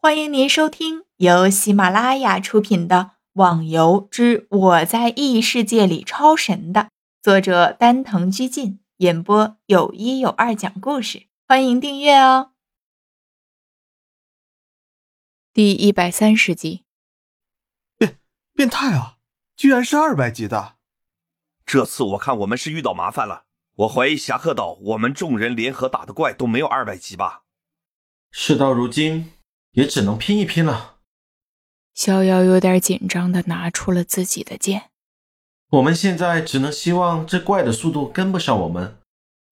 [0.00, 2.96] 欢迎您收听由喜马拉雅出品的
[3.32, 6.90] 《网游之我在异世界里超神》的
[7.20, 11.26] 作者丹藤居进演播，有一有二讲故事。
[11.48, 12.52] 欢迎订阅哦。
[15.52, 16.84] 第一百三十集，
[17.96, 18.20] 变
[18.54, 19.16] 变态啊！
[19.56, 20.76] 居然是二百级的。
[21.66, 23.46] 这次我看我们是遇到麻烦了。
[23.74, 27.42] 我怀疑侠客岛我们众人联合打的怪都没有二百级吧？
[28.30, 29.32] 事到如今。
[29.78, 30.96] 也只能拼一拼了。
[31.94, 34.90] 逍遥有点紧张的拿出了自己的剑。
[35.70, 38.98] 我们现在只能希望这怪的速度跟不上我们，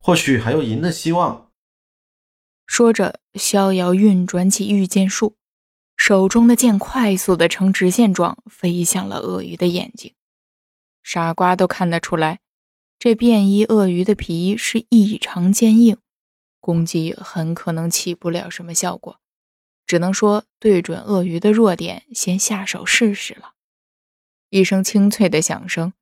[0.00, 1.48] 或许还有赢的希望。
[2.66, 5.36] 说着，逍遥运转起御剑术，
[5.96, 10.12] 手中的剑快速的呈直线状飞向了鳄鱼的眼睛。
[11.04, 12.40] 傻瓜都看得出来，
[12.98, 15.96] 这便衣鳄鱼的皮是异常坚硬，
[16.58, 19.20] 攻击很可能起不了什么效果。
[19.86, 23.52] 只能说对准鳄鱼的弱点，先下手试试了。
[24.50, 25.92] 一声清脆的响声，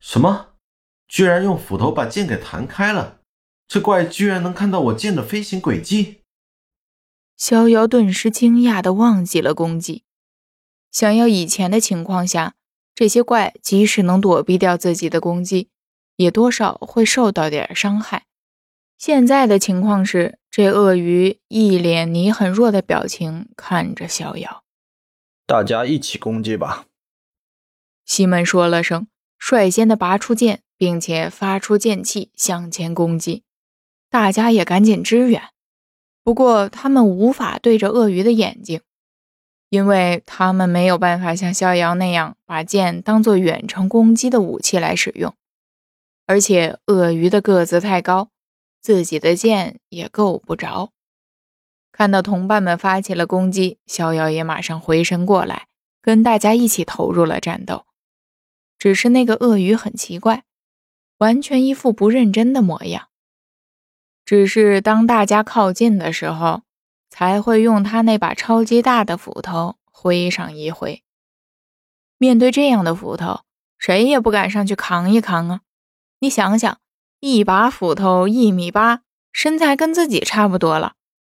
[0.00, 0.54] 什么？
[1.08, 3.20] 居然用斧头把剑给弹开了！
[3.68, 6.22] 这怪居然能看到我剑的飞行轨迹！
[7.36, 10.04] 逍遥顿时惊讶的忘记了攻击。
[10.90, 12.54] 想要以前的情况下，
[12.94, 15.68] 这些怪即使能躲避掉自己的攻击，
[16.16, 18.24] 也多少会受到点伤害。
[18.96, 24.64] 现在的情况是，这鳄鱼一脸你很弱的表情看着逍遥。
[25.46, 26.86] 大家一起攻击吧。
[28.06, 29.06] 西门说了声，
[29.38, 33.42] 率先的拔出剑，并且发出剑气向前攻击。
[34.08, 35.42] 大家也赶紧支援。
[36.24, 38.80] 不过他们无法对着鳄鱼的眼睛，
[39.68, 45.34] 因为他们没有办法像逍遥那样把剑当做远程攻击的武器来使用，
[46.24, 48.30] 而且鳄鱼的个子太高。
[48.86, 50.92] 自己的剑也够不着。
[51.90, 55.66] 看到同伴们发起了攻击，逍遥也马上回神过来，
[56.00, 57.84] 跟大家一起投入了战斗。
[58.78, 60.44] 只是那个鳄鱼很奇怪，
[61.18, 63.08] 完全一副不认真的模样。
[64.24, 66.62] 只是当大家靠近的时候，
[67.10, 71.02] 才会用他那把超级大的斧头挥上一挥。
[72.18, 73.40] 面对这样的斧头，
[73.80, 75.62] 谁也不敢上去扛一扛啊！
[76.20, 76.78] 你想想。
[77.20, 80.94] 一把斧头一米八，身材跟自己差不多了，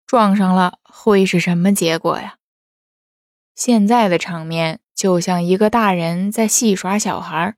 [0.07, 2.39] 撞上了会是什么结果呀？
[3.55, 7.55] 现在的场面就像一个大人在戏耍小孩，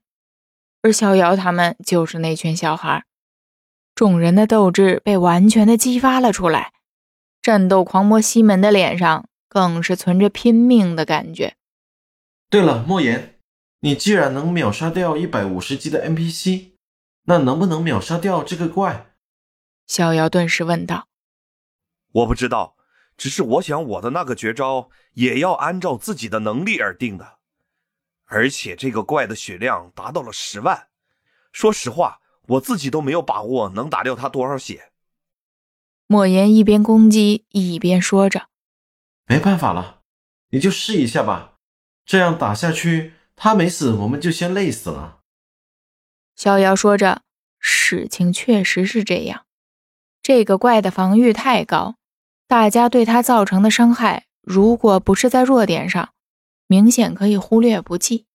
[0.83, 3.05] 而逍遥他们就是那群小孩。
[3.95, 6.73] 众人的斗志被完全的激发了出来，
[7.41, 11.55] 战斗狂魔西门的脸上更是存着拼命的感觉。
[12.49, 13.39] 对了，莫言，
[13.81, 16.70] 你既然能秒杀掉一百五十级的 NPC。
[17.23, 19.13] 那能不能秒杀掉这个怪？
[19.87, 21.07] 逍遥顿时问道。
[22.11, 22.75] 我不知道，
[23.17, 27.39] 只是我想我的那个绝招也要按照自己的能力而定的。
[28.25, 30.87] 而且这个怪的血量达到了十万，
[31.51, 34.91] 说实话，我自己都没有把握能打掉他多少血。
[36.07, 38.47] 莫言一边攻击一边说着
[39.27, 40.01] ：“没办法了，
[40.49, 41.59] 你就试一下吧。
[42.05, 45.19] 这样打下去，他没死，我们就先累死了。”
[46.41, 47.21] 逍遥说着，
[47.59, 49.45] 事情确实是这样。
[50.23, 51.97] 这个怪的防御太高，
[52.47, 56.13] 大家对他造成的伤害，如果不是在弱点上，
[56.65, 58.25] 明显可以忽略不计。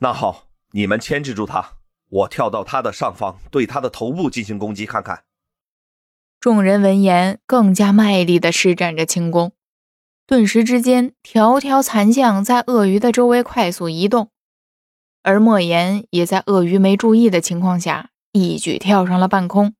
[0.00, 1.76] 那好，你们牵制住他，
[2.10, 5.24] 我跳到他的上方，对他的头部进行攻击，看看。
[6.38, 9.52] 众人闻言，更加卖力地施展着轻功，
[10.26, 14.28] 顿时之间，条条残像在鳄鱼的周围快速移动。
[15.24, 19.74] 而莫言也在鳄鱼没注意的情况下，一举跳上了半空。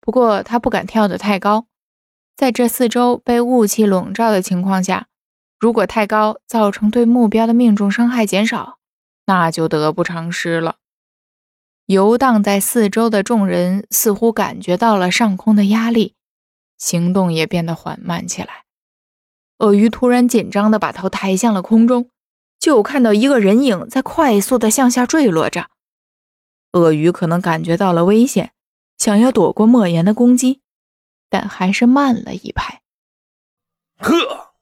[0.00, 1.66] 不过他不敢跳得太高，
[2.34, 5.08] 在这四周被雾气笼罩的情况下，
[5.60, 8.78] 如果太高，造成对目标的命中伤害减少，
[9.26, 10.76] 那就得不偿失了。
[11.84, 16.14] 游荡在四周的众人似乎感觉到了上空的压力，
[16.78, 18.64] 行动也变得缓慢起来。
[19.58, 22.08] 鳄鱼突然紧张地把头抬向了空中。
[22.58, 25.70] 就看到一个人影在快速的向下坠落着，
[26.72, 28.52] 鳄鱼可能感觉到了危险，
[28.98, 30.60] 想要躲过莫言的攻击，
[31.30, 32.82] 但还是慢了一拍。
[33.98, 34.52] 呵，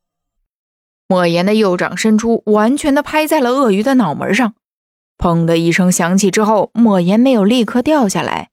[1.08, 4.54] 莫言的右掌伸出，完全的拍在了鳄鱼的脑门上，
[5.18, 8.50] 砰的一声响起之后，莫言没有立刻掉下来，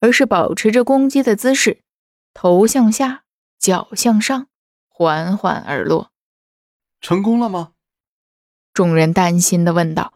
[0.00, 1.82] 而是保持着攻击的姿势，
[2.34, 3.24] 头向下，
[3.58, 4.46] 脚向上，
[4.88, 6.10] 缓缓而落。
[7.00, 7.72] 成功了吗？
[8.76, 10.12] 众人担心地问道：“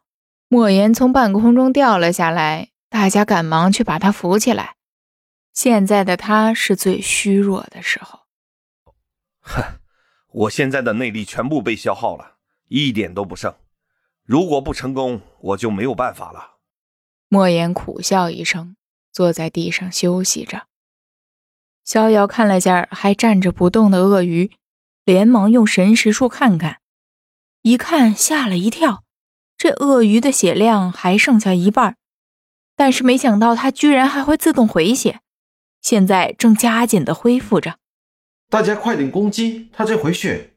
[0.46, 4.76] 莫言从半空中掉了下来，大家赶忙去把他扶起来。
[5.54, 8.26] 现在的他是最虚弱的时候。
[9.40, 9.62] 哼，
[10.28, 12.36] 我现在的内力全部被消耗了，
[12.68, 13.54] 一点都不剩。
[14.26, 16.58] 如果不成功，我就没有办法了。
[17.28, 18.76] 莫言苦笑一声，
[19.10, 20.66] 坐在地上休息着。
[21.82, 24.50] 逍遥看了下还站着不动的鳄鱼，
[25.06, 26.80] 连忙用神识术看看，
[27.62, 29.04] 一看吓了一跳，
[29.56, 31.96] 这鳄鱼的血量还剩下一半，
[32.76, 35.20] 但是没想到它居然还会自动回血，
[35.80, 37.78] 现在正加紧的恢复着。
[38.48, 40.54] 大家快点攻击，它在回血！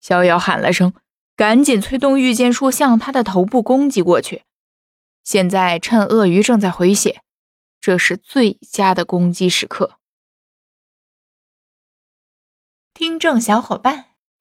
[0.00, 0.92] 逍遥喊了声。
[1.36, 4.42] 赶紧催动御剑术向他的头部攻击过去。
[5.22, 7.22] 现在趁鳄鱼正在回血，
[7.80, 10.00] 这是最佳的攻击时刻。
[12.92, 14.06] 听众小伙伴，